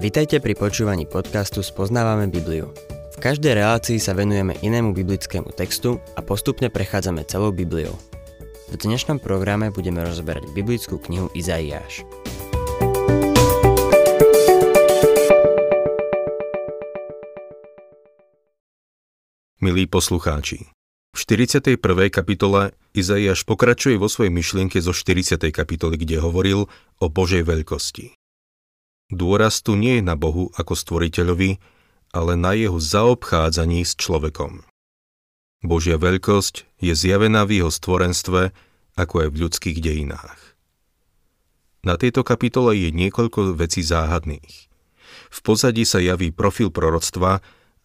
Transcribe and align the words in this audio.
Vitajte 0.00 0.40
pri 0.40 0.56
počúvaní 0.56 1.04
podcastu 1.04 1.60
Spoznávame 1.60 2.24
Bibliu. 2.32 2.72
V 3.12 3.16
každej 3.20 3.52
relácii 3.52 4.00
sa 4.00 4.16
venujeme 4.16 4.56
inému 4.64 4.96
biblickému 4.96 5.52
textu 5.52 6.00
a 6.16 6.24
postupne 6.24 6.72
prechádzame 6.72 7.28
celou 7.28 7.52
Bibliou. 7.52 7.92
V 8.72 8.80
dnešnom 8.80 9.20
programe 9.20 9.68
budeme 9.68 10.00
rozberať 10.00 10.56
biblickú 10.56 10.96
knihu 11.04 11.28
Izaiáš. 11.36 12.08
Milí 19.60 19.84
poslucháči, 19.84 20.64
v 21.12 21.18
41. 21.20 21.76
kapitole 22.08 22.72
Izaiáš 22.96 23.44
pokračuje 23.44 24.00
vo 24.00 24.08
svojej 24.08 24.32
myšlienke 24.32 24.80
zo 24.80 24.96
40. 24.96 25.44
kapitoly, 25.52 26.00
kde 26.00 26.24
hovoril 26.24 26.72
o 26.96 27.06
Božej 27.12 27.44
veľkosti. 27.44 28.19
Dôraz 29.10 29.62
tu 29.66 29.74
nie 29.74 29.98
je 29.98 30.04
na 30.06 30.14
Bohu 30.14 30.54
ako 30.54 30.78
stvoriteľovi, 30.78 31.58
ale 32.14 32.32
na 32.38 32.54
jeho 32.54 32.78
zaobchádzaní 32.78 33.82
s 33.82 33.98
človekom. 33.98 34.62
Božia 35.60 36.00
veľkosť 36.00 36.64
je 36.80 36.94
zjavená 36.96 37.44
v 37.44 37.62
jeho 37.62 37.70
stvorenstve, 37.70 38.54
ako 38.96 39.14
aj 39.26 39.28
v 39.34 39.40
ľudských 39.46 39.78
dejinách. 39.82 40.40
Na 41.82 41.96
tejto 41.96 42.22
kapitole 42.24 42.76
je 42.76 42.92
niekoľko 42.92 43.56
vecí 43.56 43.80
záhadných. 43.80 44.68
V 45.30 45.38
pozadí 45.42 45.82
sa 45.88 45.98
javí 45.98 46.30
profil 46.30 46.70
proroctva, 46.70 47.40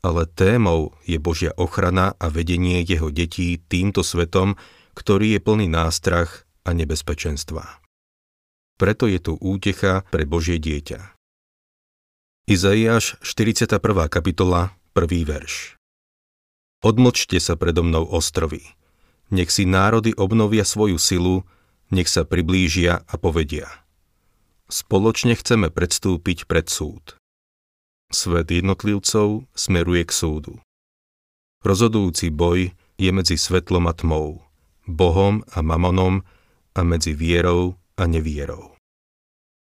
ale 0.06 0.30
témou 0.30 0.94
je 1.08 1.18
Božia 1.18 1.56
ochrana 1.58 2.14
a 2.22 2.30
vedenie 2.30 2.86
jeho 2.86 3.10
detí 3.10 3.58
týmto 3.58 4.06
svetom, 4.06 4.60
ktorý 4.94 5.38
je 5.38 5.40
plný 5.42 5.68
nástrach 5.72 6.46
a 6.68 6.76
nebezpečenstva. 6.76 7.82
Preto 8.76 9.08
je 9.08 9.20
tu 9.24 9.40
útecha 9.40 10.04
pre 10.12 10.28
Božie 10.28 10.60
dieťa. 10.60 11.15
Izaiáš 12.46 13.18
41. 13.26 13.82
kapitola, 14.06 14.78
1. 14.94 15.26
verš. 15.26 15.82
Odmlčte 16.86 17.42
sa 17.42 17.58
predo 17.58 17.82
mnou 17.82 18.06
ostrovy. 18.06 18.62
Nech 19.34 19.50
si 19.50 19.66
národy 19.66 20.14
obnovia 20.14 20.62
svoju 20.62 21.02
silu, 21.02 21.42
nech 21.90 22.06
sa 22.06 22.22
priblížia 22.22 23.02
a 23.02 23.14
povedia. 23.18 23.66
Spoločne 24.70 25.34
chceme 25.34 25.74
predstúpiť 25.74 26.46
pred 26.46 26.70
súd. 26.70 27.18
Svet 28.14 28.54
jednotlivcov 28.54 29.50
smeruje 29.58 30.06
k 30.06 30.14
súdu. 30.14 30.62
Rozhodujúci 31.66 32.30
boj 32.30 32.78
je 33.02 33.10
medzi 33.10 33.42
svetlom 33.42 33.90
a 33.90 33.94
tmou, 33.98 34.46
Bohom 34.86 35.42
a 35.50 35.66
mamonom 35.66 36.22
a 36.78 36.86
medzi 36.86 37.18
vierou 37.18 37.74
a 37.98 38.06
nevierou. 38.06 38.78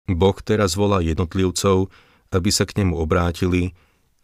Boh 0.05 0.37
teraz 0.45 0.77
volá 0.77 1.01
jednotlivcov, 1.01 1.89
aby 2.31 2.49
sa 2.51 2.67
k 2.67 2.83
nemu 2.83 2.97
obrátili 2.97 3.77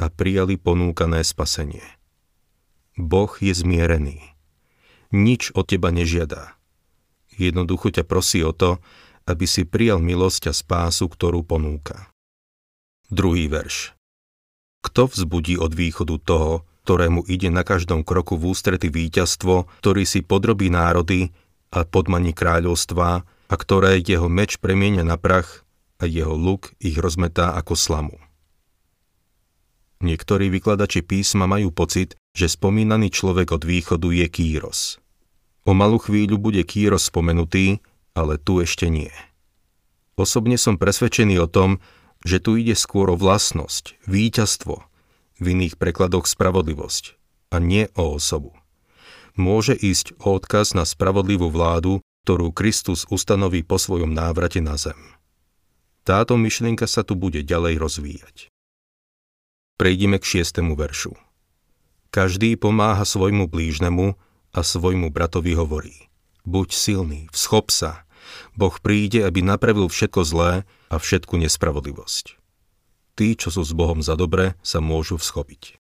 a 0.04 0.12
prijali 0.12 0.60
ponúkané 0.60 1.24
spasenie. 1.24 1.84
Boh 3.00 3.32
je 3.40 3.56
zmierený. 3.56 4.20
Nič 5.16 5.56
od 5.56 5.72
teba 5.72 5.90
nežiada. 5.96 6.60
Jednoducho 7.40 7.90
ťa 7.90 8.04
prosí 8.04 8.44
o 8.44 8.52
to, 8.52 8.84
aby 9.24 9.48
si 9.48 9.64
prijal 9.64 10.04
milosť 10.04 10.52
a 10.52 10.54
spásu, 10.54 11.08
ktorú 11.08 11.48
ponúka. 11.48 12.12
Druhý 13.08 13.48
verš. 13.48 13.96
Kto 14.84 15.08
vzbudí 15.08 15.56
od 15.56 15.72
východu 15.72 16.20
toho, 16.20 16.68
ktorému 16.84 17.24
ide 17.32 17.48
na 17.48 17.64
každom 17.64 18.04
kroku 18.04 18.36
v 18.36 18.52
ústrety 18.52 18.92
víťazstvo, 18.92 19.72
ktorý 19.80 20.04
si 20.04 20.20
podrobí 20.20 20.68
národy 20.68 21.32
a 21.72 21.88
podmaní 21.88 22.36
kráľovstva 22.36 23.24
a 23.24 23.56
ktoré 23.56 24.04
jeho 24.04 24.28
meč 24.28 24.60
premienia 24.60 25.08
na 25.08 25.16
prach 25.16 25.63
a 26.04 26.06
jeho 26.06 26.36
luk 26.36 26.76
ich 26.84 27.00
rozmetá 27.00 27.56
ako 27.56 27.80
slamu. 27.80 28.20
Niektorí 30.04 30.52
vykladači 30.52 31.00
písma 31.00 31.48
majú 31.48 31.72
pocit, 31.72 32.20
že 32.36 32.52
spomínaný 32.52 33.08
človek 33.08 33.56
od 33.56 33.64
východu 33.64 34.12
je 34.12 34.28
Kýros. 34.28 35.00
O 35.64 35.72
malú 35.72 35.96
chvíľu 35.96 36.36
bude 36.36 36.60
Kýros 36.68 37.08
spomenutý, 37.08 37.80
ale 38.12 38.36
tu 38.36 38.60
ešte 38.60 38.92
nie. 38.92 39.16
Osobne 40.20 40.60
som 40.60 40.76
presvedčený 40.76 41.40
o 41.40 41.48
tom, 41.48 41.80
že 42.28 42.44
tu 42.44 42.60
ide 42.60 42.76
skôr 42.76 43.16
o 43.16 43.18
vlastnosť, 43.18 44.04
víťazstvo, 44.04 44.84
v 45.40 45.46
iných 45.56 45.80
prekladoch 45.80 46.28
spravodlivosť 46.28 47.16
a 47.56 47.64
nie 47.64 47.88
o 47.96 48.20
osobu. 48.20 48.52
Môže 49.40 49.74
ísť 49.74 50.20
o 50.20 50.36
odkaz 50.36 50.76
na 50.76 50.84
spravodlivú 50.84 51.48
vládu, 51.48 52.04
ktorú 52.28 52.52
Kristus 52.52 53.08
ustanoví 53.08 53.64
po 53.64 53.80
svojom 53.80 54.12
návrate 54.12 54.60
na 54.60 54.76
zem. 54.76 55.00
Táto 56.04 56.36
myšlienka 56.36 56.84
sa 56.84 57.08
tu 57.08 57.16
bude 57.16 57.40
ďalej 57.40 57.80
rozvíjať. 57.80 58.52
Prejdime 59.80 60.20
k 60.20 60.26
šiestému 60.38 60.76
veršu. 60.76 61.16
Každý 62.14 62.60
pomáha 62.60 63.08
svojmu 63.08 63.48
blížnemu 63.50 64.20
a 64.54 64.60
svojmu 64.62 65.10
bratovi 65.10 65.58
hovorí. 65.58 66.12
Buď 66.44 66.76
silný, 66.76 67.32
vschop 67.32 67.72
sa. 67.72 68.04
Boh 68.54 68.76
príde, 68.84 69.24
aby 69.24 69.42
napravil 69.42 69.88
všetko 69.88 70.22
zlé 70.28 70.52
a 70.92 70.96
všetku 71.00 71.40
nespravodlivosť. 71.40 72.38
Tí, 73.16 73.28
čo 73.40 73.50
sú 73.50 73.64
s 73.64 73.72
Bohom 73.72 74.04
za 74.04 74.20
dobre, 74.20 74.60
sa 74.62 74.84
môžu 74.84 75.18
vschopiť. 75.18 75.80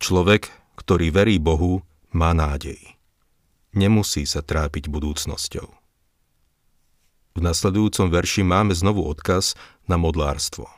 Človek, 0.00 0.50
ktorý 0.80 1.12
verí 1.12 1.36
Bohu, 1.36 1.84
má 2.16 2.32
nádej. 2.32 2.96
Nemusí 3.76 4.24
sa 4.24 4.40
trápiť 4.40 4.88
budúcnosťou. 4.88 5.85
V 7.36 7.44
nasledujúcom 7.44 8.08
verši 8.08 8.40
máme 8.48 8.72
znovu 8.72 9.04
odkaz 9.04 9.60
na 9.84 10.00
modlárstvo. 10.00 10.72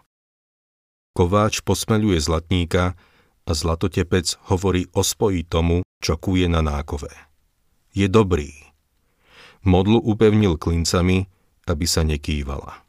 Kováč 1.14 1.62
posmeľuje 1.62 2.18
zlatníka 2.18 2.98
a 3.46 3.50
zlatotepec 3.54 4.34
hovorí 4.50 4.90
o 4.90 5.06
spoji 5.06 5.46
tomu, 5.46 5.86
čo 6.02 6.18
kuje 6.18 6.50
na 6.50 6.58
nákove. 6.58 7.14
Je 7.94 8.10
dobrý. 8.10 8.50
Modlu 9.62 10.02
upevnil 10.02 10.58
klincami, 10.58 11.30
aby 11.70 11.86
sa 11.86 12.02
nekývala. 12.02 12.82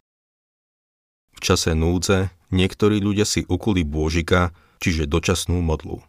V 1.37 1.39
čase 1.45 1.77
núdze 1.77 2.33
niektorí 2.49 2.97
ľudia 2.97 3.29
si 3.29 3.45
ukuli 3.45 3.85
bôžika, 3.85 4.49
čiže 4.81 5.05
dočasnú 5.05 5.61
modlu. 5.61 6.01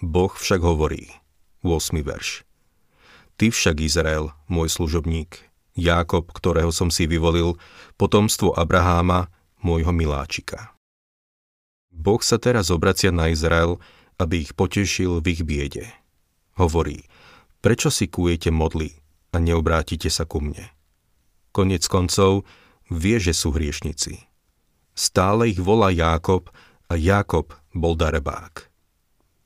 Boh 0.00 0.32
však 0.32 0.64
hovorí, 0.64 1.12
8. 1.60 2.00
verš. 2.00 2.48
Ty 3.36 3.52
však, 3.52 3.84
Izrael, 3.84 4.32
môj 4.48 4.72
služobník, 4.72 5.49
Jákob, 5.80 6.28
ktorého 6.36 6.68
som 6.70 6.92
si 6.92 7.08
vyvolil, 7.08 7.56
potomstvo 7.96 8.52
Abraháma, 8.52 9.32
môjho 9.64 9.90
miláčika. 9.96 10.76
Boh 11.90 12.20
sa 12.20 12.36
teraz 12.36 12.68
obracia 12.68 13.10
na 13.10 13.32
Izrael, 13.32 13.80
aby 14.20 14.44
ich 14.44 14.52
potešil 14.52 15.24
v 15.24 15.26
ich 15.32 15.42
biede. 15.42 15.88
Hovorí, 16.60 17.08
prečo 17.64 17.88
si 17.88 18.06
kujete 18.06 18.52
modly 18.52 18.92
a 19.32 19.40
neobrátite 19.40 20.12
sa 20.12 20.28
ku 20.28 20.44
mne? 20.44 20.68
Konec 21.50 21.88
koncov 21.88 22.44
vie, 22.92 23.16
že 23.16 23.32
sú 23.32 23.56
hriešnici. 23.56 24.28
Stále 24.92 25.50
ich 25.50 25.58
volá 25.58 25.88
Jákob 25.90 26.52
a 26.86 26.94
Jákob 26.94 27.56
bol 27.72 27.96
darebák. 27.96 28.68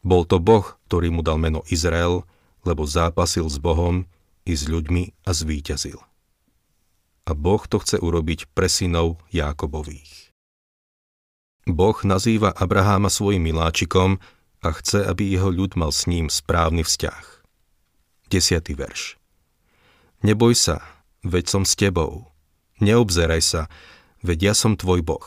Bol 0.05 0.28
to 0.28 0.37
Boh, 0.37 0.77
ktorý 0.91 1.09
mu 1.15 1.25
dal 1.25 1.41
meno 1.41 1.65
Izrael, 1.73 2.27
lebo 2.67 2.84
zápasil 2.84 3.49
s 3.49 3.56
Bohom 3.56 4.05
i 4.44 4.53
s 4.53 4.69
ľuďmi 4.69 5.25
a 5.25 5.31
zvíťazil 5.33 6.13
a 7.25 7.33
Boh 7.33 7.65
to 7.65 7.81
chce 7.81 7.97
urobiť 8.01 8.53
pre 8.53 8.69
synov 8.69 9.21
Jákobových. 9.33 10.35
Boh 11.65 11.97
nazýva 12.05 12.53
Abraháma 12.53 13.09
svojim 13.09 13.41
miláčikom 13.41 14.21
a 14.61 14.69
chce, 14.77 15.09
aby 15.09 15.33
jeho 15.33 15.49
ľud 15.49 15.81
mal 15.81 15.89
s 15.89 16.05
ním 16.05 16.29
správny 16.29 16.85
vzťah. 16.85 17.25
10. 18.29 18.77
verš 18.77 19.17
Neboj 20.21 20.53
sa, 20.53 20.85
veď 21.25 21.45
som 21.49 21.62
s 21.65 21.73
tebou. 21.77 22.29
Neobzeraj 22.85 23.43
sa, 23.45 23.62
veď 24.20 24.53
ja 24.53 24.55
som 24.56 24.77
tvoj 24.77 25.00
Boh. 25.00 25.25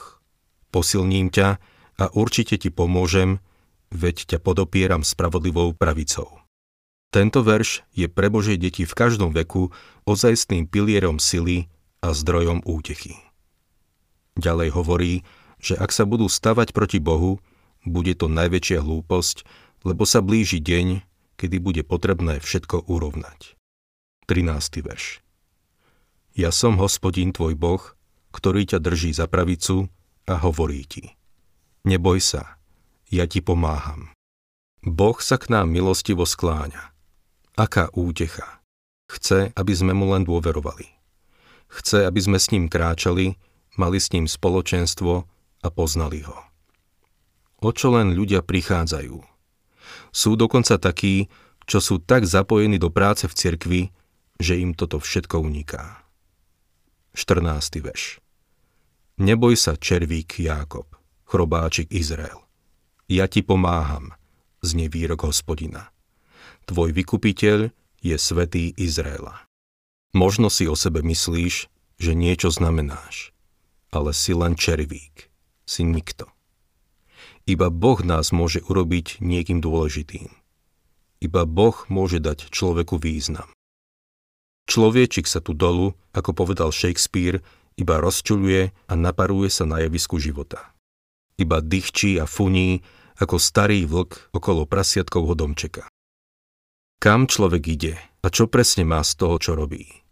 Posilním 0.70 1.34
ťa 1.34 1.58
a 1.98 2.06
určite 2.14 2.62
ti 2.62 2.70
pomôžem, 2.70 3.42
veď 3.90 4.36
ťa 4.36 4.38
podopieram 4.42 5.02
spravodlivou 5.02 5.74
pravicou. 5.74 6.46
Tento 7.10 7.42
verš 7.42 7.88
je 7.98 8.06
pre 8.12 8.30
Božie 8.30 8.60
deti 8.60 8.86
v 8.86 8.94
každom 8.94 9.34
veku 9.34 9.74
ozajstným 10.06 10.70
pilierom 10.70 11.18
sily 11.18 11.72
a 12.02 12.14
zdrojom 12.14 12.64
útechy. 12.64 13.18
Ďalej 14.38 14.70
hovorí, 14.78 15.14
že 15.58 15.74
ak 15.74 15.90
sa 15.90 16.06
budú 16.06 16.30
stavať 16.30 16.72
proti 16.72 17.02
Bohu, 17.02 17.42
bude 17.82 18.14
to 18.14 18.30
najväčšia 18.30 18.84
hlúposť, 18.84 19.48
lebo 19.88 20.06
sa 20.06 20.22
blíži 20.22 20.62
deň, 20.62 21.02
kedy 21.38 21.58
bude 21.58 21.82
potrebné 21.86 22.42
všetko 22.42 22.86
urovnať. 22.86 23.58
13. 24.28 24.84
verš 24.84 25.24
Ja 26.36 26.52
som 26.52 26.78
hospodín 26.78 27.32
tvoj 27.32 27.56
Boh, 27.56 27.82
ktorý 28.36 28.68
ťa 28.68 28.84
drží 28.84 29.16
za 29.16 29.26
pravicu 29.26 29.88
a 30.28 30.36
hovorí 30.38 30.84
ti. 30.84 31.16
Neboj 31.88 32.20
sa, 32.20 32.60
ja 33.08 33.24
ti 33.26 33.40
pomáham. 33.40 34.12
Boh 34.84 35.18
sa 35.24 35.40
k 35.40 35.50
nám 35.50 35.72
milostivo 35.72 36.28
skláňa. 36.28 36.92
Aká 37.56 37.90
útecha. 37.96 38.62
Chce, 39.08 39.56
aby 39.56 39.74
sme 39.74 39.96
mu 39.96 40.12
len 40.12 40.28
dôverovali. 40.28 40.97
Chce, 41.68 42.08
aby 42.08 42.20
sme 42.24 42.40
s 42.40 42.50
ním 42.52 42.72
kráčali, 42.72 43.36
mali 43.76 43.98
s 44.00 44.12
ním 44.16 44.26
spoločenstvo 44.26 45.14
a 45.64 45.68
poznali 45.68 46.24
ho. 46.24 46.38
O 47.62 47.70
čo 47.74 47.94
len 47.94 48.14
ľudia 48.14 48.46
prichádzajú. 48.46 49.18
Sú 50.14 50.38
dokonca 50.38 50.78
takí, 50.78 51.28
čo 51.68 51.84
sú 51.84 52.00
tak 52.00 52.24
zapojení 52.24 52.80
do 52.80 52.88
práce 52.94 53.28
v 53.28 53.34
cirkvi, 53.34 53.82
že 54.38 54.56
im 54.62 54.78
toto 54.78 55.02
všetko 55.02 55.42
uniká. 55.42 56.06
14. 57.18 57.82
veš 57.82 58.22
Neboj 59.18 59.58
sa, 59.58 59.74
červík 59.74 60.38
Jákob, 60.38 60.86
chrobáčik 61.26 61.90
Izrael. 61.90 62.38
Ja 63.10 63.26
ti 63.26 63.42
pomáham, 63.42 64.14
znie 64.62 64.86
výrok 64.86 65.26
hospodina. 65.26 65.90
Tvoj 66.70 66.94
vykupiteľ 66.94 67.74
je 68.06 68.16
svetý 68.22 68.78
Izraela. 68.78 69.47
Možno 70.18 70.50
si 70.50 70.66
o 70.66 70.74
sebe 70.74 71.06
myslíš, 71.06 71.70
že 72.02 72.18
niečo 72.18 72.50
znamenáš, 72.50 73.38
ale 73.94 74.18
si 74.18 74.34
len 74.34 74.58
červík, 74.58 75.30
si 75.62 75.86
nikto. 75.86 76.26
Iba 77.46 77.70
Boh 77.70 78.02
nás 78.02 78.34
môže 78.34 78.66
urobiť 78.66 79.22
niekým 79.22 79.62
dôležitým. 79.62 80.34
Iba 81.22 81.46
Boh 81.46 81.86
môže 81.86 82.18
dať 82.18 82.50
človeku 82.50 82.98
význam. 82.98 83.46
Človečik 84.66 85.30
sa 85.30 85.38
tu 85.38 85.54
dolu, 85.54 85.94
ako 86.18 86.34
povedal 86.34 86.74
Shakespeare, 86.74 87.46
iba 87.78 88.02
rozčuluje 88.02 88.74
a 88.74 88.94
naparuje 88.98 89.54
sa 89.54 89.70
na 89.70 89.86
javisku 89.86 90.18
života. 90.18 90.74
Iba 91.38 91.62
dychčí 91.62 92.18
a 92.18 92.26
funí, 92.26 92.82
ako 93.22 93.38
starý 93.38 93.86
vlk 93.86 94.34
okolo 94.34 94.66
prasiatkovho 94.66 95.38
domčeka. 95.38 95.86
Kam 96.98 97.30
človek 97.30 97.64
ide 97.70 97.94
a 98.26 98.34
čo 98.34 98.50
presne 98.50 98.82
má 98.82 99.06
z 99.06 99.14
toho, 99.14 99.38
čo 99.38 99.54
robí? 99.54 100.07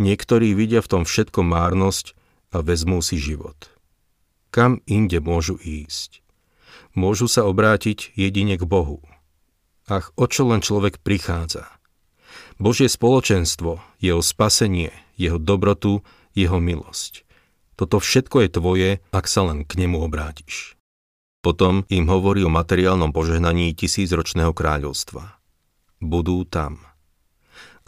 Niektorí 0.00 0.56
vidia 0.56 0.80
v 0.80 0.88
tom 0.88 1.02
všetko 1.04 1.44
márnosť 1.44 2.16
a 2.56 2.64
vezmú 2.64 3.04
si 3.04 3.20
život. 3.20 3.68
Kam 4.48 4.80
inde 4.88 5.20
môžu 5.20 5.60
ísť? 5.60 6.24
Môžu 6.96 7.28
sa 7.28 7.44
obrátiť 7.44 8.16
jedine 8.16 8.56
k 8.56 8.64
Bohu. 8.64 9.04
Ach, 9.86 10.08
o 10.16 10.24
čo 10.24 10.48
len 10.48 10.64
človek 10.64 11.04
prichádza? 11.04 11.68
Božie 12.56 12.88
spoločenstvo, 12.88 13.78
jeho 14.00 14.24
spasenie, 14.24 14.90
jeho 15.20 15.36
dobrotu, 15.36 16.00
jeho 16.32 16.56
milosť. 16.56 17.28
Toto 17.76 18.00
všetko 18.00 18.36
je 18.44 18.48
tvoje, 18.48 18.90
ak 19.12 19.24
sa 19.28 19.52
len 19.52 19.68
k 19.68 19.84
nemu 19.84 20.00
obrátiš. 20.00 20.80
Potom 21.40 21.88
im 21.88 22.08
hovorí 22.08 22.44
o 22.44 22.52
materiálnom 22.52 23.12
požehnaní 23.16 23.72
tisícročného 23.72 24.52
kráľovstva. 24.52 25.40
Budú 26.00 26.44
tam. 26.44 26.89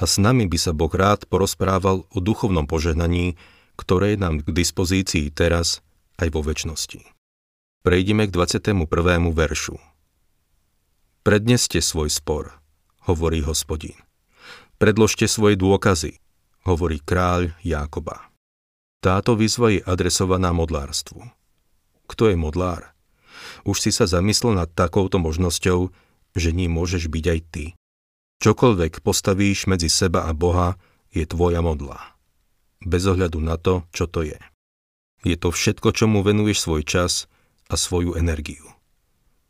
A 0.02 0.04
s 0.10 0.18
nami 0.18 0.50
by 0.50 0.58
sa 0.58 0.74
Boh 0.74 0.90
rád 0.90 1.30
porozprával 1.30 2.10
o 2.10 2.18
duchovnom 2.18 2.66
požehnaní, 2.66 3.38
ktoré 3.78 4.18
je 4.18 4.18
nám 4.18 4.42
k 4.42 4.50
dispozícii 4.50 5.30
teraz 5.30 5.78
aj 6.18 6.34
vo 6.34 6.42
väčšnosti. 6.42 7.06
Prejdeme 7.86 8.26
k 8.26 8.34
21. 8.34 8.82
veršu. 9.30 9.78
Predneste 11.22 11.78
svoj 11.78 12.10
spor, 12.10 12.58
hovorí 13.06 13.46
hospodín. 13.46 13.94
Predložte 14.82 15.30
svoje 15.30 15.54
dôkazy, 15.54 16.18
hovorí 16.66 16.98
kráľ 16.98 17.54
Jákoba. 17.62 18.26
Táto 18.98 19.38
výzva 19.38 19.70
je 19.70 19.86
adresovaná 19.86 20.50
modlárstvu. 20.50 21.30
Kto 22.10 22.26
je 22.26 22.34
modlár? 22.34 22.90
Už 23.62 23.78
si 23.78 23.94
sa 23.94 24.10
zamyslel 24.10 24.58
nad 24.58 24.70
takouto 24.74 25.22
možnosťou, 25.22 25.94
že 26.34 26.50
ním 26.50 26.74
môžeš 26.74 27.06
byť 27.06 27.24
aj 27.30 27.40
ty. 27.54 27.64
Čokoľvek 28.42 29.06
postavíš 29.06 29.70
medzi 29.70 29.86
seba 29.86 30.26
a 30.26 30.34
Boha, 30.34 30.74
je 31.14 31.22
tvoja 31.22 31.62
modla. 31.62 32.18
Bez 32.82 33.06
ohľadu 33.06 33.38
na 33.38 33.54
to, 33.54 33.86
čo 33.94 34.10
to 34.10 34.26
je. 34.26 34.40
Je 35.22 35.38
to 35.38 35.54
všetko, 35.54 35.94
čomu 35.94 36.26
venuješ 36.26 36.66
svoj 36.66 36.82
čas 36.82 37.30
a 37.70 37.78
svoju 37.78 38.18
energiu 38.18 38.72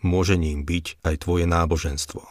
môže 0.03 0.35
ním 0.35 0.67
byť 0.67 1.01
aj 1.07 1.15
tvoje 1.25 1.47
náboženstvo. 1.49 2.23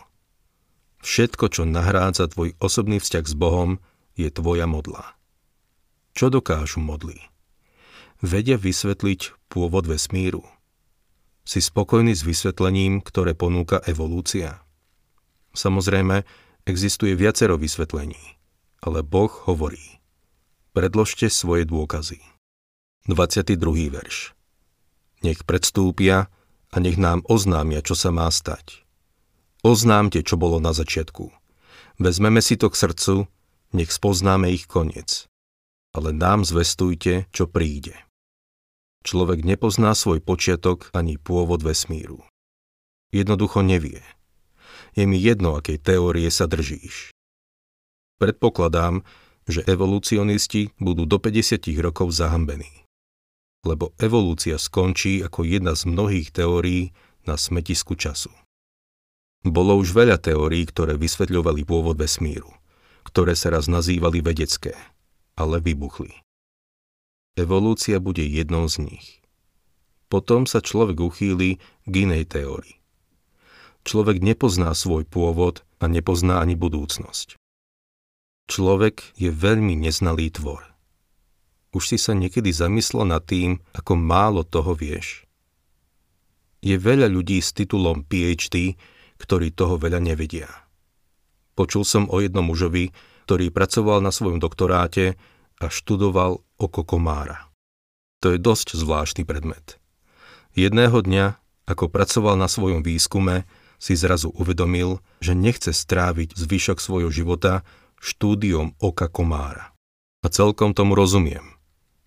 Všetko, 1.01 1.45
čo 1.49 1.63
nahrádza 1.65 2.29
tvoj 2.29 2.53
osobný 2.61 3.01
vzťah 3.01 3.25
s 3.25 3.33
Bohom, 3.33 3.81
je 4.13 4.29
tvoja 4.29 4.69
modla. 4.69 5.17
Čo 6.13 6.29
dokážu 6.29 6.83
modly? 6.83 7.17
Vedia 8.21 8.59
vysvetliť 8.59 9.49
pôvod 9.49 9.89
vesmíru. 9.89 10.45
Si 11.41 11.57
spokojný 11.57 12.13
s 12.13 12.21
vysvetlením, 12.21 13.01
ktoré 13.01 13.33
ponúka 13.33 13.81
evolúcia? 13.89 14.61
Samozrejme, 15.57 16.21
existuje 16.65 17.17
viacero 17.17 17.57
vysvetlení, 17.57 18.37
ale 18.81 19.01
Boh 19.01 19.31
hovorí. 19.49 20.01
Predložte 20.71 21.27
svoje 21.27 21.67
dôkazy. 21.67 22.23
22. 23.09 23.57
verš. 23.91 24.31
Nech 25.25 25.43
predstúpia 25.43 26.31
a 26.71 26.75
nech 26.79 26.95
nám 26.95 27.25
oznámia, 27.27 27.83
čo 27.83 27.97
sa 27.97 28.13
má 28.13 28.29
stať. 28.31 28.85
Oznámte, 29.61 30.23
čo 30.25 30.39
bolo 30.39 30.57
na 30.57 30.73
začiatku. 30.73 31.29
Vezmeme 32.01 32.41
si 32.41 32.57
to 32.57 32.71
k 32.71 32.79
srdcu, 32.79 33.15
nech 33.77 33.91
spoznáme 33.93 34.49
ich 34.49 34.65
koniec. 34.65 35.29
Ale 35.91 36.15
nám 36.15 36.47
zvestujte, 36.47 37.27
čo 37.35 37.45
príde. 37.51 37.93
Človek 39.03 39.43
nepozná 39.43 39.97
svoj 39.97 40.21
počiatok 40.21 40.93
ani 40.93 41.17
pôvod 41.17 41.61
vesmíru. 41.65 42.23
Jednoducho 43.11 43.65
nevie. 43.65 44.05
Je 44.97 45.07
mi 45.07 45.19
jedno, 45.19 45.55
akej 45.55 45.79
teórie 45.79 46.27
sa 46.27 46.47
držíš. 46.47 47.15
Predpokladám, 48.19 49.01
že 49.47 49.65
evolucionisti 49.65 50.75
budú 50.77 51.07
do 51.07 51.17
50 51.17 51.63
rokov 51.81 52.13
zahambení 52.13 52.81
lebo 53.61 53.93
evolúcia 54.01 54.57
skončí 54.57 55.21
ako 55.21 55.45
jedna 55.45 55.77
z 55.77 55.85
mnohých 55.85 56.33
teórií 56.33 56.93
na 57.29 57.37
smetisku 57.37 57.93
času. 57.93 58.33
Bolo 59.41 59.77
už 59.77 59.93
veľa 59.93 60.21
teórií, 60.21 60.65
ktoré 60.69 60.97
vysvetľovali 60.97 61.65
pôvod 61.65 61.97
vesmíru, 61.97 62.49
ktoré 63.05 63.33
sa 63.33 63.53
raz 63.53 63.65
nazývali 63.69 64.21
vedecké, 64.21 64.73
ale 65.37 65.61
vybuchli. 65.61 66.13
Evolúcia 67.37 67.97
bude 67.97 68.21
jednou 68.21 68.69
z 68.69 68.85
nich. 68.85 69.05
Potom 70.11 70.45
sa 70.45 70.59
človek 70.59 70.99
uchýli 70.99 71.57
k 71.87 71.93
inej 71.93 72.27
teórii. 72.27 72.80
Človek 73.81 74.21
nepozná 74.21 74.71
svoj 74.77 75.09
pôvod 75.09 75.65
a 75.81 75.89
nepozná 75.89 76.37
ani 76.41 76.53
budúcnosť. 76.53 77.37
Človek 78.51 79.15
je 79.17 79.31
veľmi 79.31 79.79
neznalý 79.79 80.29
tvor. 80.29 80.61
Už 81.71 81.95
si 81.95 81.97
sa 81.97 82.11
niekedy 82.11 82.51
zamyslel 82.51 83.07
nad 83.07 83.23
tým, 83.23 83.63
ako 83.71 83.95
málo 83.95 84.43
toho 84.43 84.75
vieš? 84.75 85.23
Je 86.61 86.77
veľa 86.77 87.09
ľudí 87.09 87.39
s 87.41 87.55
titulom 87.55 88.03
PhD, 88.05 88.75
ktorí 89.17 89.55
toho 89.55 89.79
veľa 89.79 90.03
nevedia. 90.03 90.51
Počul 91.55 91.87
som 91.87 92.11
o 92.11 92.19
jednom 92.19 92.45
mužovi, 92.45 92.91
ktorý 93.25 93.49
pracoval 93.49 94.03
na 94.03 94.11
svojom 94.11 94.37
doktoráte 94.37 95.15
a 95.61 95.65
študoval 95.71 96.43
oko 96.59 96.81
komára. 96.83 97.49
To 98.21 98.35
je 98.35 98.37
dosť 98.37 98.77
zvláštny 98.77 99.23
predmet. 99.25 99.81
Jedného 100.53 100.99
dňa, 100.99 101.39
ako 101.71 101.87
pracoval 101.87 102.35
na 102.35 102.51
svojom 102.51 102.83
výskume, 102.83 103.47
si 103.81 103.97
zrazu 103.97 104.29
uvedomil, 104.29 105.01
že 105.25 105.33
nechce 105.33 105.73
stráviť 105.73 106.37
zvyšok 106.37 106.77
svojho 106.77 107.09
života 107.09 107.65
štúdiom 107.97 108.77
oka 108.77 109.09
komára. 109.09 109.73
A 110.21 110.29
celkom 110.29 110.77
tomu 110.77 110.93
rozumiem. 110.93 111.57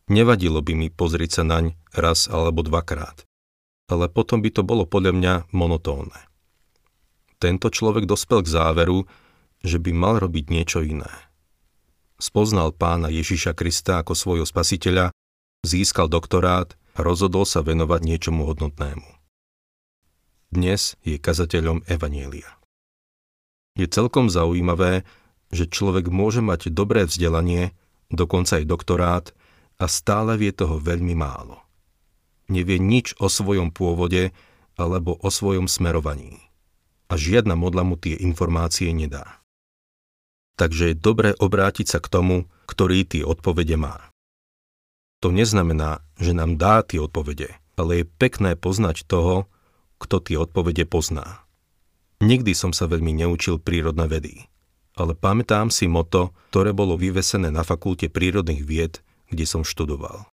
Nevadilo 0.06 0.62
by 0.62 0.72
mi 0.78 0.88
pozrieť 0.94 1.42
sa 1.42 1.44
naň 1.48 1.74
raz 1.90 2.30
alebo 2.30 2.62
dvakrát, 2.62 3.26
ale 3.90 4.06
potom 4.06 4.38
by 4.38 4.54
to 4.54 4.62
bolo 4.62 4.86
podľa 4.86 5.12
mňa 5.18 5.34
monotónne. 5.50 6.30
Tento 7.42 7.66
človek 7.72 8.06
dospel 8.06 8.46
k 8.46 8.52
záveru, 8.54 9.10
že 9.64 9.82
by 9.82 9.90
mal 9.90 10.22
robiť 10.22 10.44
niečo 10.52 10.84
iné. 10.84 11.10
Spoznal 12.20 12.70
pána 12.70 13.10
Ježiša 13.10 13.56
Krista 13.58 13.98
ako 13.98 14.14
svojho 14.14 14.46
spasiteľa, 14.46 15.10
získal 15.66 16.06
doktorát 16.06 16.78
a 16.94 17.02
rozhodol 17.02 17.42
sa 17.48 17.64
venovať 17.64 18.00
niečomu 18.06 18.46
hodnotnému. 18.46 19.23
Dnes 20.54 20.94
je 21.02 21.18
kazateľom 21.18 21.82
Evanielia. 21.90 22.46
Je 23.74 23.90
celkom 23.90 24.30
zaujímavé, 24.30 25.02
že 25.50 25.66
človek 25.66 26.14
môže 26.14 26.46
mať 26.46 26.70
dobré 26.70 27.10
vzdelanie, 27.10 27.74
dokonca 28.06 28.62
aj 28.62 28.70
doktorát, 28.70 29.26
a 29.82 29.90
stále 29.90 30.38
vie 30.38 30.54
toho 30.54 30.78
veľmi 30.78 31.18
málo. 31.18 31.58
Nevie 32.46 32.78
nič 32.78 33.18
o 33.18 33.26
svojom 33.26 33.74
pôvode 33.74 34.30
alebo 34.78 35.18
o 35.18 35.26
svojom 35.26 35.66
smerovaní. 35.66 36.38
A 37.10 37.18
žiadna 37.18 37.58
modla 37.58 37.82
mu 37.82 37.98
tie 37.98 38.14
informácie 38.14 38.94
nedá. 38.94 39.42
Takže 40.54 40.94
je 40.94 41.02
dobré 41.02 41.34
obrátiť 41.34 41.90
sa 41.90 41.98
k 41.98 42.06
tomu, 42.06 42.46
ktorý 42.70 43.02
tie 43.02 43.26
odpovede 43.26 43.74
má. 43.74 44.06
To 45.18 45.34
neznamená, 45.34 45.98
že 46.14 46.30
nám 46.30 46.62
dá 46.62 46.86
tie 46.86 47.02
odpovede, 47.02 47.58
ale 47.74 48.06
je 48.06 48.12
pekné 48.22 48.54
poznať 48.54 49.02
toho, 49.10 49.50
kto 50.00 50.22
tie 50.22 50.36
odpovede 50.38 50.86
pozná. 50.88 51.44
Nikdy 52.22 52.54
som 52.56 52.70
sa 52.70 52.86
veľmi 52.86 53.12
neučil 53.24 53.60
prírodné 53.60 54.06
vedy, 54.08 54.46
ale 54.94 55.18
pamätám 55.18 55.68
si 55.68 55.90
moto, 55.90 56.32
ktoré 56.54 56.70
bolo 56.70 56.94
vyvesené 56.94 57.50
na 57.50 57.66
fakulte 57.66 58.06
prírodných 58.08 58.62
vied 58.62 59.04
kde 59.34 59.44
som 59.48 59.62
študoval. 59.66 60.28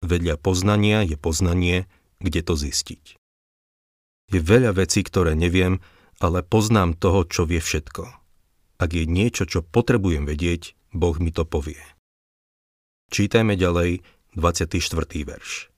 Vedľa 0.00 0.38
poznania 0.38 1.02
je 1.02 1.18
poznanie, 1.18 1.90
kde 2.22 2.40
to 2.40 2.54
zistiť. 2.54 3.18
Je 4.32 4.40
veľa 4.40 4.76
vecí, 4.76 5.02
ktoré 5.02 5.34
neviem, 5.34 5.84
ale 6.22 6.40
poznám 6.40 6.94
toho, 6.96 7.28
čo 7.28 7.44
vie 7.48 7.58
všetko. 7.58 8.04
Ak 8.78 8.90
je 8.94 9.04
niečo, 9.08 9.44
čo 9.48 9.60
potrebujem 9.66 10.24
vedieť, 10.28 10.72
Boh 10.94 11.16
mi 11.18 11.34
to 11.34 11.42
povie. 11.42 11.80
Čítajme 13.10 13.58
ďalej 13.58 14.04
24. 14.36 14.78
verš. 15.24 15.72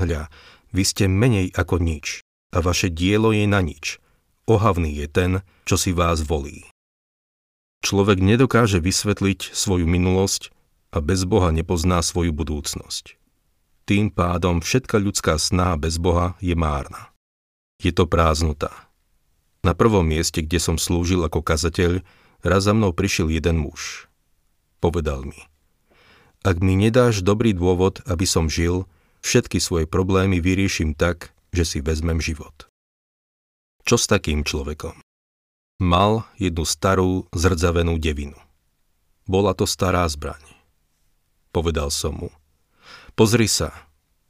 Hľa, 0.00 0.32
vy 0.70 0.82
ste 0.86 1.10
menej 1.10 1.54
ako 1.54 1.82
nič 1.82 2.22
a 2.50 2.58
vaše 2.62 2.90
dielo 2.90 3.30
je 3.30 3.46
na 3.46 3.62
nič. 3.62 4.02
Ohavný 4.50 4.90
je 4.90 5.06
ten, 5.06 5.32
čo 5.62 5.78
si 5.78 5.94
vás 5.94 6.26
volí. 6.26 6.66
Človek 7.80 8.20
nedokáže 8.20 8.82
vysvetliť 8.82 9.54
svoju 9.54 9.86
minulosť 9.86 10.50
a 10.90 10.98
bez 10.98 11.22
Boha 11.24 11.54
nepozná 11.54 12.02
svoju 12.02 12.34
budúcnosť. 12.34 13.16
Tým 13.86 14.10
pádom 14.10 14.60
všetka 14.60 15.00
ľudská 15.00 15.38
snaha 15.38 15.78
bez 15.80 15.96
Boha 15.96 16.34
je 16.42 16.52
márna. 16.58 17.10
Je 17.80 17.94
to 17.94 18.04
prázdnota. 18.04 18.70
Na 19.64 19.72
prvom 19.72 20.04
mieste, 20.04 20.44
kde 20.44 20.60
som 20.60 20.76
slúžil 20.76 21.24
ako 21.24 21.40
kazateľ, 21.40 22.04
raz 22.44 22.68
za 22.68 22.72
mnou 22.76 22.92
prišiel 22.92 23.32
jeden 23.32 23.60
muž. 23.60 24.08
Povedal 24.80 25.24
mi, 25.24 25.40
ak 26.40 26.64
mi 26.64 26.72
nedáš 26.72 27.20
dobrý 27.20 27.52
dôvod, 27.52 28.00
aby 28.08 28.24
som 28.24 28.48
žil, 28.48 28.88
všetky 29.24 29.60
svoje 29.60 29.86
problémy 29.88 30.40
vyriešim 30.40 30.96
tak, 30.96 31.32
že 31.52 31.64
si 31.64 31.78
vezmem 31.80 32.20
život. 32.20 32.68
Čo 33.84 33.96
s 33.96 34.06
takým 34.06 34.44
človekom? 34.44 35.00
Mal 35.80 36.28
jednu 36.36 36.68
starú 36.68 37.24
zrdzavenú 37.32 37.96
devinu. 37.96 38.36
Bola 39.24 39.56
to 39.56 39.64
stará 39.64 40.04
zbraň. 40.10 40.42
Povedal 41.50 41.88
som 41.88 42.14
mu, 42.14 42.30
pozri 43.16 43.48
sa, 43.48 43.72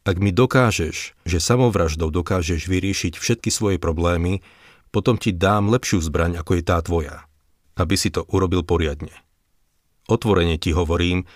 ak 0.07 0.17
mi 0.17 0.33
dokážeš, 0.33 1.13
že 1.27 1.39
samovraždou 1.39 2.09
dokážeš 2.09 2.65
vyriešiť 2.65 3.21
všetky 3.21 3.53
svoje 3.53 3.77
problémy, 3.77 4.41
potom 4.89 5.21
ti 5.21 5.31
dám 5.31 5.69
lepšiu 5.69 6.01
zbraň, 6.01 6.41
ako 6.41 6.57
je 6.57 6.63
tá 6.65 6.81
tvoja, 6.81 7.29
aby 7.77 7.95
si 7.95 8.09
to 8.09 8.25
urobil 8.33 8.65
poriadne. 8.65 9.13
Otvorene 10.09 10.57
ti 10.57 10.73
hovorím, 10.73 11.29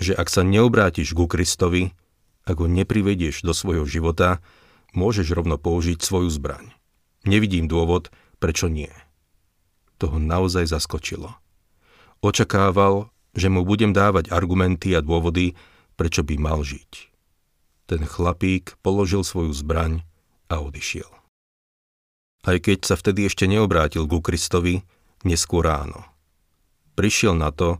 že 0.00 0.16
ak 0.16 0.30
sa 0.32 0.40
neobrátiš 0.46 1.12
ku 1.12 1.28
Kristovi, 1.28 1.92
ak 2.42 2.56
ho 2.58 2.66
neprivedieš 2.66 3.46
do 3.46 3.54
svojho 3.54 3.86
života, 3.86 4.42
môžeš 4.92 5.32
rovno 5.32 5.56
použiť 5.56 6.02
svoju 6.02 6.28
zbraň. 6.28 6.74
Nevidím 7.22 7.70
dôvod, 7.70 8.10
prečo 8.42 8.66
nie. 8.66 8.90
To 10.02 10.18
naozaj 10.18 10.66
zaskočilo. 10.66 11.38
Očakával, 12.22 13.10
že 13.34 13.46
mu 13.46 13.62
budem 13.62 13.94
dávať 13.94 14.34
argumenty 14.34 14.94
a 14.94 15.00
dôvody, 15.00 15.54
prečo 15.94 16.26
by 16.26 16.34
mal 16.38 16.66
žiť. 16.66 17.10
Ten 17.86 18.02
chlapík 18.06 18.78
položil 18.82 19.22
svoju 19.22 19.54
zbraň 19.54 20.02
a 20.50 20.58
odišiel. 20.62 21.08
Aj 22.42 22.58
keď 22.58 22.82
sa 22.82 22.98
vtedy 22.98 23.30
ešte 23.30 23.46
neobrátil 23.46 24.02
ku 24.10 24.18
Kristovi, 24.18 24.82
neskôr 25.22 25.62
ráno. 25.62 26.02
Prišiel 26.98 27.38
na 27.38 27.54
to, 27.54 27.78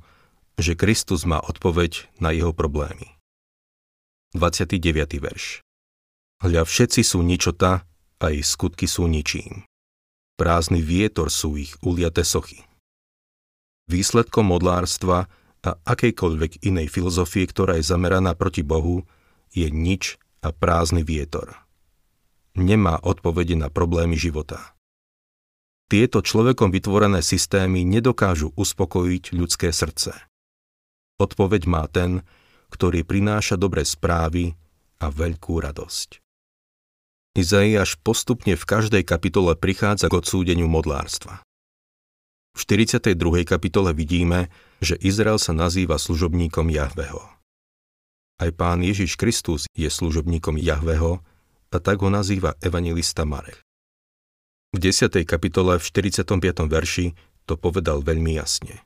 že 0.55 0.79
Kristus 0.79 1.27
má 1.27 1.43
odpoveď 1.43 2.07
na 2.23 2.31
jeho 2.31 2.55
problémy. 2.55 3.22
29. 4.33 5.21
verš 5.21 5.61
Hľa 6.41 6.65
všetci 6.65 7.05
sú 7.05 7.21
ničota 7.21 7.85
a 8.17 8.27
ich 8.33 8.49
skutky 8.49 8.89
sú 8.89 9.05
ničím. 9.05 9.69
Prázdny 10.41 10.81
vietor 10.81 11.29
sú 11.29 11.61
ich 11.61 11.77
uliate 11.85 12.25
sochy. 12.25 12.65
Výsledkom 13.93 14.49
modlárstva 14.49 15.29
a 15.61 15.71
akejkoľvek 15.85 16.65
inej 16.65 16.89
filozofie, 16.89 17.45
ktorá 17.45 17.77
je 17.77 17.85
zameraná 17.85 18.33
proti 18.33 18.65
Bohu, 18.65 19.05
je 19.53 19.69
nič 19.69 20.17
a 20.41 20.49
prázdny 20.49 21.05
vietor. 21.05 21.53
Nemá 22.57 23.05
odpovede 23.05 23.53
na 23.53 23.69
problémy 23.69 24.17
života. 24.17 24.73
Tieto 25.93 26.25
človekom 26.25 26.73
vytvorené 26.73 27.21
systémy 27.21 27.85
nedokážu 27.85 28.49
uspokojiť 28.57 29.37
ľudské 29.37 29.77
srdce. 29.77 30.17
Odpoveď 31.21 31.69
má 31.69 31.85
ten, 31.85 32.25
ktorý 32.73 33.05
prináša 33.05 33.61
dobré 33.61 33.85
správy 33.85 34.57
a 34.97 35.13
veľkú 35.13 35.61
radosť. 35.61 36.25
Izaiáš 37.37 38.01
postupne 38.01 38.57
v 38.57 38.65
každej 38.65 39.05
kapitole 39.05 39.53
prichádza 39.57 40.09
k 40.09 40.17
odsúdeniu 40.21 40.69
modlárstva. 40.69 41.45
V 42.53 42.61
42. 42.65 43.17
kapitole 43.49 43.93
vidíme, 43.97 44.53
že 44.81 44.97
Izrael 45.01 45.41
sa 45.41 45.57
nazýva 45.57 45.97
služobníkom 45.97 46.69
Jahveho. 46.69 47.25
Aj 48.41 48.51
pán 48.53 48.85
Ježiš 48.85 49.17
Kristus 49.17 49.65
je 49.73 49.89
služobníkom 49.89 50.61
Jahveho 50.61 51.25
a 51.73 51.77
tak 51.81 52.05
ho 52.05 52.13
nazýva 52.13 52.57
evangelista 52.61 53.25
Marek. 53.25 53.61
V 54.73 54.81
10. 54.81 55.25
kapitole 55.25 55.81
v 55.81 55.85
45. 55.85 56.69
verši 56.69 57.17
to 57.49 57.57
povedal 57.57 58.05
veľmi 58.05 58.37
jasne 58.37 58.85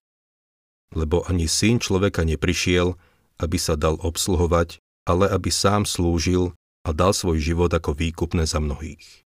lebo 0.95 1.27
ani 1.27 1.51
syn 1.51 1.83
človeka 1.83 2.23
neprišiel, 2.23 2.95
aby 3.41 3.59
sa 3.61 3.75
dal 3.77 4.01
obsluhovať, 4.01 4.81
ale 5.07 5.31
aby 5.31 5.51
sám 5.53 5.85
slúžil 5.87 6.57
a 6.87 6.91
dal 6.95 7.13
svoj 7.13 7.39
život 7.39 7.71
ako 7.71 7.95
výkupné 7.95 8.47
za 8.49 8.63
mnohých. 8.63 9.25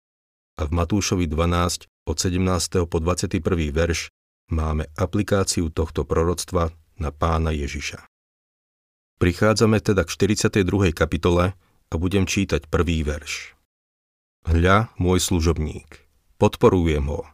A 0.56 0.64
v 0.68 0.70
Matúšovi 0.72 1.28
12 1.28 1.88
od 2.08 2.16
17. 2.16 2.88
po 2.88 2.98
21. 3.02 3.42
verš 3.75 4.08
máme 4.48 4.88
aplikáciu 4.96 5.68
tohto 5.68 6.06
proroctva 6.06 6.72
na 6.96 7.12
pána 7.12 7.52
Ježiša. 7.52 8.06
Prichádzame 9.16 9.80
teda 9.80 10.04
k 10.04 10.10
42. 10.12 10.92
kapitole 10.92 11.56
a 11.88 11.94
budem 11.96 12.25
čítať 12.28 12.68
prvý 12.68 13.04
verš. 13.04 13.56
Hľa, 14.46 14.94
môj 15.00 15.18
služobník, 15.18 16.06
podporujem 16.38 17.10
ho, 17.10 17.26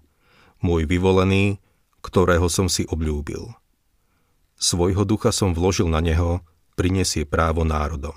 môj 0.64 0.88
vyvolený, 0.88 1.60
ktorého 2.00 2.48
som 2.48 2.72
si 2.72 2.88
obľúbil 2.88 3.52
svojho 4.62 5.02
ducha 5.02 5.34
som 5.34 5.50
vložil 5.50 5.90
na 5.90 5.98
neho, 5.98 6.38
prinesie 6.74 7.28
právo 7.28 7.62
národom. 7.62 8.16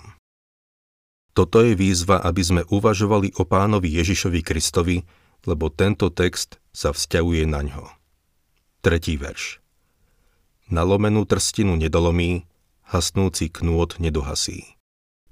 Toto 1.35 1.59
je 1.59 1.75
výzva, 1.75 2.23
aby 2.23 2.39
sme 2.39 2.61
uvažovali 2.71 3.35
o 3.35 3.43
pánovi 3.43 3.91
Ježišovi 3.99 4.39
Kristovi, 4.39 5.03
lebo 5.43 5.67
tento 5.67 6.07
text 6.07 6.63
sa 6.71 6.95
vzťahuje 6.95 7.43
na 7.43 7.59
ňo. 7.67 7.91
Tretí 8.79 9.19
verš. 9.19 9.59
Nalomenú 10.71 11.27
trstinu 11.27 11.75
nedolomí, 11.75 12.47
hasnúci 12.87 13.51
knôt 13.51 13.99
nedohasí. 13.99 14.79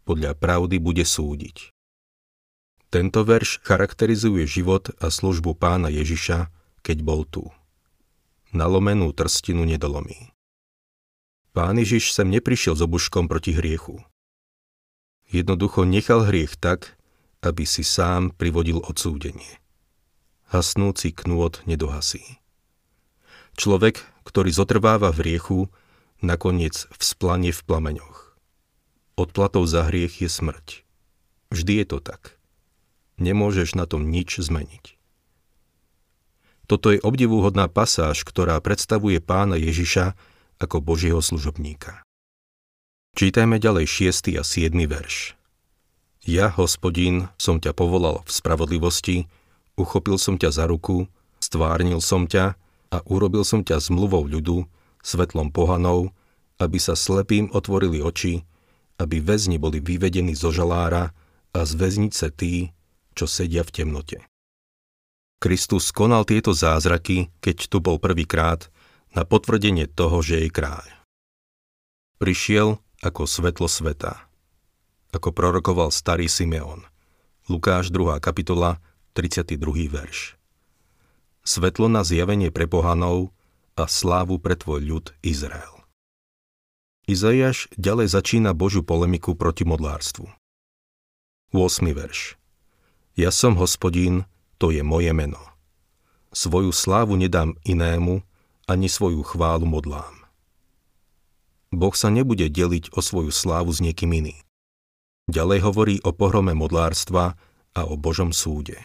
Podľa 0.04 0.36
pravdy 0.36 0.84
bude 0.84 1.08
súdiť. 1.08 1.72
Tento 2.92 3.24
verš 3.24 3.64
charakterizuje 3.64 4.44
život 4.46 4.92
a 5.00 5.08
službu 5.08 5.56
pána 5.56 5.88
Ježiša, 5.88 6.52
keď 6.84 6.98
bol 7.02 7.24
tu. 7.24 7.48
Nalomenú 8.52 9.16
trstinu 9.16 9.66
nedolomí. 9.66 10.33
Pán 11.54 11.78
Ježiš 11.78 12.18
sem 12.18 12.34
neprišiel 12.34 12.74
s 12.74 12.82
obuškom 12.82 13.30
proti 13.30 13.54
hriechu. 13.54 14.02
Jednoducho 15.30 15.86
nechal 15.86 16.26
hriech 16.26 16.58
tak, 16.58 16.98
aby 17.46 17.62
si 17.70 17.86
sám 17.86 18.34
privodil 18.34 18.82
odsúdenie. 18.82 19.62
Hasnúci 20.50 21.14
knôt 21.14 21.62
nedohasí. 21.70 22.42
Človek, 23.54 24.02
ktorý 24.26 24.50
zotrváva 24.50 25.14
v 25.14 25.22
hriechu, 25.22 25.60
nakoniec 26.26 26.90
vzplanie 26.98 27.54
v 27.54 27.62
plameňoch. 27.62 28.34
Odplatou 29.14 29.62
za 29.70 29.86
hriech 29.86 30.26
je 30.26 30.30
smrť. 30.34 30.82
Vždy 31.54 31.74
je 31.82 31.86
to 31.86 31.98
tak. 32.02 32.42
Nemôžeš 33.22 33.78
na 33.78 33.86
tom 33.86 34.10
nič 34.10 34.42
zmeniť. 34.42 34.98
Toto 36.66 36.90
je 36.90 36.98
obdivúhodná 36.98 37.70
pasáž, 37.70 38.26
ktorá 38.26 38.58
predstavuje 38.58 39.22
pána 39.22 39.54
Ježiša 39.54 40.18
ako 40.60 40.82
Božieho 40.82 41.22
služobníka. 41.22 42.04
Čítajme 43.14 43.62
ďalej 43.62 44.10
6. 44.10 44.38
a 44.38 44.44
7. 44.44 44.74
verš. 44.90 45.38
Ja, 46.26 46.50
hospodín, 46.50 47.30
som 47.38 47.62
ťa 47.62 47.78
povolal 47.78 48.26
v 48.26 48.32
spravodlivosti, 48.32 49.18
uchopil 49.78 50.18
som 50.18 50.42
ťa 50.42 50.50
za 50.50 50.66
ruku, 50.66 51.06
stvárnil 51.38 52.02
som 52.02 52.26
ťa 52.26 52.58
a 52.90 52.98
urobil 53.06 53.46
som 53.46 53.62
ťa 53.62 53.78
zmluvou 53.84 54.26
ľudu, 54.26 54.66
svetlom 55.04 55.54
pohanov, 55.54 56.16
aby 56.58 56.80
sa 56.80 56.96
slepým 56.98 57.52
otvorili 57.52 58.00
oči, 58.00 58.42
aby 58.98 59.20
väzni 59.20 59.60
boli 59.60 59.84
vyvedení 59.84 60.34
zo 60.34 60.50
žalára 60.50 61.12
a 61.54 61.60
z 61.68 61.72
väznice 61.78 62.34
tí, 62.34 62.74
čo 63.14 63.30
sedia 63.30 63.62
v 63.62 63.84
temnote. 63.84 64.18
Kristus 65.44 65.92
konal 65.92 66.24
tieto 66.24 66.56
zázraky, 66.56 67.30
keď 67.44 67.68
tu 67.68 67.78
bol 67.84 68.00
prvýkrát 68.00 68.73
na 69.14 69.24
potvrdenie 69.24 69.86
toho, 69.86 70.26
že 70.26 70.46
je 70.46 70.50
kráľ. 70.50 70.90
Prišiel 72.18 72.82
ako 73.06 73.30
svetlo 73.30 73.70
sveta, 73.70 74.26
ako 75.14 75.30
prorokoval 75.30 75.94
starý 75.94 76.26
Simeon. 76.26 76.82
Lukáš 77.46 77.94
2. 77.94 78.18
kapitola, 78.18 78.82
32. 79.14 79.62
verš. 79.92 80.40
Svetlo 81.46 81.92
na 81.92 82.02
zjavenie 82.02 82.50
pre 82.50 82.66
pohanov 82.66 83.30
a 83.78 83.86
slávu 83.86 84.40
pre 84.42 84.58
tvoj 84.58 84.82
ľud 84.82 85.06
Izrael. 85.22 85.84
Izaiáš 87.04 87.68
ďalej 87.76 88.16
začína 88.16 88.56
Božiu 88.56 88.82
polemiku 88.82 89.36
proti 89.36 89.68
modlárstvu. 89.68 90.32
8. 91.52 91.86
verš 91.92 92.40
Ja 93.20 93.30
som 93.30 93.60
hospodín, 93.60 94.24
to 94.56 94.72
je 94.72 94.82
moje 94.82 95.12
meno. 95.12 95.44
Svoju 96.32 96.72
slávu 96.72 97.20
nedám 97.20 97.60
inému, 97.68 98.24
ani 98.68 98.88
svoju 98.88 99.24
chválu 99.24 99.68
modlám. 99.68 100.24
Boh 101.74 101.96
sa 101.98 102.14
nebude 102.14 102.46
deliť 102.48 102.94
o 102.94 103.02
svoju 103.02 103.34
slávu 103.34 103.74
s 103.74 103.82
niekým 103.82 104.14
iným. 104.14 104.42
Ďalej 105.26 105.60
hovorí 105.64 105.96
o 106.04 106.12
pohrome 106.14 106.54
modlárstva 106.54 107.40
a 107.74 107.82
o 107.88 107.98
Božom 107.98 108.36
súde. 108.36 108.78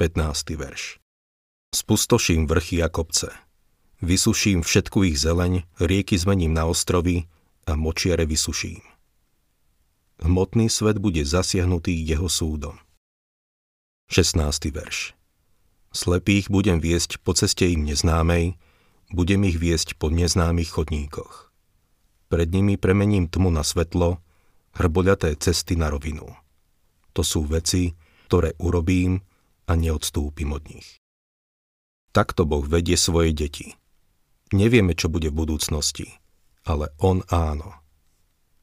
15. 0.00 0.56
verš. 0.56 1.02
Spustoším 1.74 2.48
vrchy 2.48 2.80
a 2.80 2.88
kopce. 2.88 3.28
Vysuším 4.02 4.66
všetku 4.66 5.06
ich 5.12 5.20
zeleň, 5.20 5.62
rieky 5.78 6.18
zmením 6.18 6.56
na 6.56 6.66
ostrovy 6.66 7.28
a 7.68 7.78
močiare 7.78 8.26
vysuším. 8.26 8.82
Hmotný 10.22 10.70
svet 10.70 11.02
bude 11.02 11.22
zasiahnutý 11.26 11.94
jeho 11.98 12.30
súdom. 12.30 12.78
16. 14.10 14.70
verš. 14.70 15.18
Slepých 15.92 16.48
budem 16.48 16.78
viesť 16.80 17.20
po 17.20 17.34
ceste 17.34 17.68
im 17.68 17.84
neznámej, 17.84 18.54
budem 19.12 19.46
ich 19.46 19.60
viesť 19.60 20.00
po 20.00 20.08
neznámych 20.08 20.74
chodníkoch. 20.74 21.52
Pred 22.32 22.48
nimi 22.48 22.80
premením 22.80 23.28
tmu 23.28 23.52
na 23.52 23.60
svetlo, 23.60 24.18
hrboľaté 24.74 25.36
cesty 25.36 25.76
na 25.76 25.92
rovinu. 25.92 26.32
To 27.12 27.20
sú 27.20 27.44
veci, 27.44 27.92
ktoré 28.26 28.56
urobím 28.56 29.20
a 29.68 29.76
neodstúpim 29.76 30.48
od 30.56 30.64
nich. 30.72 30.96
Takto 32.16 32.48
Boh 32.48 32.64
vedie 32.64 32.96
svoje 32.96 33.36
deti. 33.36 33.76
Nevieme, 34.52 34.96
čo 34.96 35.12
bude 35.12 35.28
v 35.28 35.44
budúcnosti, 35.44 36.08
ale 36.64 36.92
On 37.00 37.20
áno. 37.28 37.84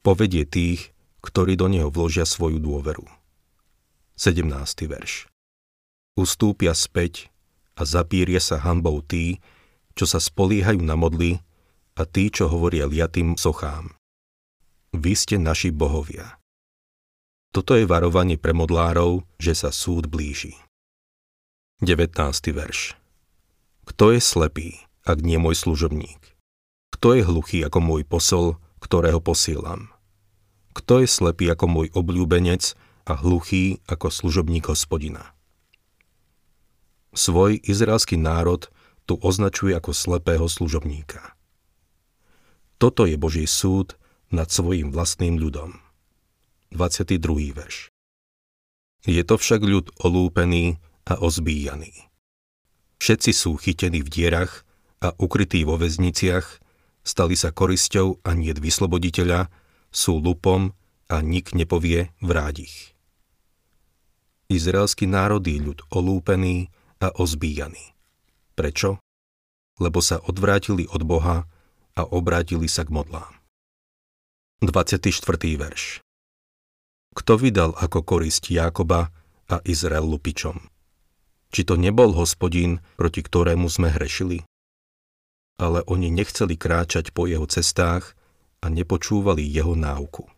Povedie 0.02 0.46
tých, 0.46 0.90
ktorí 1.22 1.54
do 1.54 1.70
Neho 1.70 1.90
vložia 1.90 2.26
svoju 2.26 2.58
dôveru. 2.58 3.06
17. 4.18 4.50
verš 4.90 5.30
ustúpia 6.20 6.76
späť 6.76 7.32
a 7.72 7.88
zapíria 7.88 8.38
sa 8.42 8.60
hanbou 8.60 9.00
tí, 9.00 9.40
čo 10.00 10.08
sa 10.08 10.16
spoliehajú 10.16 10.80
na 10.80 10.96
modly 10.96 11.44
a 11.92 12.08
tí, 12.08 12.32
čo 12.32 12.48
hovoria 12.48 12.88
liatým 12.88 13.36
sochám. 13.36 13.92
Vy 14.96 15.12
ste 15.12 15.36
naši 15.36 15.68
bohovia. 15.68 16.40
Toto 17.52 17.76
je 17.76 17.84
varovanie 17.84 18.40
pre 18.40 18.56
modlárov, 18.56 19.28
že 19.36 19.52
sa 19.52 19.68
súd 19.68 20.08
blíži. 20.08 20.56
19. 21.84 22.16
verš 22.56 22.96
Kto 23.84 24.16
je 24.16 24.24
slepý, 24.24 24.80
ak 25.04 25.20
nie 25.20 25.36
môj 25.36 25.68
služobník? 25.68 26.32
Kto 26.96 27.20
je 27.20 27.22
hluchý 27.28 27.60
ako 27.68 27.84
môj 27.84 28.02
posol, 28.08 28.56
ktorého 28.80 29.20
posielam? 29.20 29.92
Kto 30.72 31.04
je 31.04 31.08
slepý 31.12 31.52
ako 31.52 31.68
môj 31.68 31.86
obľúbenec 31.92 32.72
a 33.04 33.20
hluchý 33.20 33.84
ako 33.84 34.08
služobník 34.08 34.64
hospodina? 34.64 35.36
Svoj 37.12 37.60
izraelský 37.60 38.16
národ 38.16 38.72
tu 39.10 39.18
označuje 39.18 39.74
ako 39.74 39.90
slepého 39.90 40.46
služobníka. 40.46 41.34
Toto 42.78 43.10
je 43.10 43.18
Boží 43.18 43.42
súd 43.50 43.98
nad 44.30 44.46
svojim 44.46 44.94
vlastným 44.94 45.34
ľudom. 45.34 45.82
22. 46.70 47.18
verš 47.50 47.90
Je 49.02 49.22
to 49.26 49.34
však 49.34 49.66
ľud 49.66 49.90
olúpený 50.06 50.78
a 51.10 51.18
ozbíjaný. 51.18 51.90
Všetci 53.02 53.34
sú 53.34 53.58
chytení 53.58 53.98
v 54.06 54.12
dierach 54.14 54.62
a 55.02 55.10
ukrytí 55.18 55.66
vo 55.66 55.74
väzniciach, 55.74 56.62
stali 57.02 57.34
sa 57.34 57.50
korisťou 57.50 58.22
a 58.22 58.30
niet 58.38 58.62
vysloboditeľa, 58.62 59.50
sú 59.90 60.22
lupom 60.22 60.70
a 61.10 61.18
nik 61.18 61.50
nepovie 61.58 62.14
vráť 62.22 62.62
ich. 62.62 62.94
Izraelský 64.46 65.10
národ 65.10 65.42
je 65.42 65.58
ľud 65.58 65.82
olúpený 65.90 66.70
a 67.02 67.10
ozbíjaní. 67.10 67.98
Prečo? 68.60 69.00
Lebo 69.80 70.04
sa 70.04 70.20
odvrátili 70.20 70.84
od 70.92 71.00
Boha 71.08 71.48
a 71.96 72.02
obrátili 72.04 72.68
sa 72.68 72.84
k 72.84 72.92
modlám. 72.92 73.40
24. 74.60 75.16
verš 75.56 76.04
Kto 77.16 77.40
vydal 77.40 77.72
ako 77.72 78.04
korist 78.04 78.52
Jákoba 78.52 79.16
a 79.48 79.64
Izrael 79.64 80.04
lupičom? 80.04 80.60
Či 81.48 81.64
to 81.64 81.80
nebol 81.80 82.12
hospodín, 82.12 82.84
proti 83.00 83.24
ktorému 83.24 83.64
sme 83.72 83.88
hrešili? 83.88 84.44
Ale 85.56 85.80
oni 85.88 86.12
nechceli 86.12 86.60
kráčať 86.60 87.16
po 87.16 87.24
jeho 87.24 87.48
cestách 87.48 88.12
a 88.60 88.68
nepočúvali 88.68 89.40
jeho 89.40 89.72
náuku. 89.72 90.28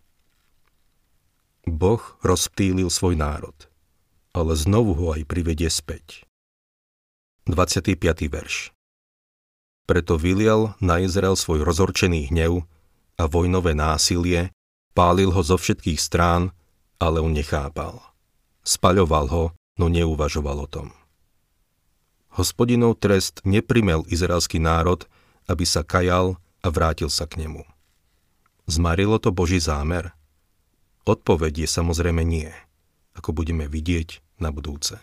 Boh 1.66 2.02
rozptýlil 2.22 2.86
svoj 2.86 3.18
národ, 3.18 3.58
ale 4.30 4.54
znovu 4.54 4.94
ho 4.94 5.10
aj 5.10 5.26
privedie 5.26 5.66
späť. 5.66 6.22
25. 7.42 7.98
verš 8.30 8.70
Preto 9.90 10.14
vylial 10.14 10.78
na 10.78 11.02
Izrael 11.02 11.34
svoj 11.34 11.66
rozhorčený 11.66 12.30
hnev 12.30 12.62
a 13.18 13.26
vojnové 13.26 13.74
násilie, 13.74 14.54
pálil 14.94 15.34
ho 15.34 15.42
zo 15.42 15.58
všetkých 15.58 15.98
strán, 15.98 16.54
ale 17.02 17.18
on 17.18 17.34
nechápal. 17.34 17.98
Spaľoval 18.62 19.26
ho, 19.26 19.44
no 19.74 19.90
neuvažoval 19.90 20.54
o 20.62 20.68
tom. 20.70 20.88
Hospodinov 22.38 23.02
trest 23.02 23.42
neprimel 23.42 24.06
izraelský 24.06 24.62
národ, 24.62 25.02
aby 25.50 25.66
sa 25.66 25.82
kajal 25.82 26.38
a 26.62 26.70
vrátil 26.70 27.10
sa 27.10 27.26
k 27.26 27.42
nemu. 27.42 27.66
Zmarilo 28.70 29.18
to 29.18 29.34
Boží 29.34 29.58
zámer? 29.58 30.14
Odpoveď 31.10 31.66
je 31.66 31.68
samozrejme 31.74 32.22
nie, 32.22 32.54
ako 33.18 33.34
budeme 33.34 33.66
vidieť 33.66 34.38
na 34.38 34.54
budúce. 34.54 35.02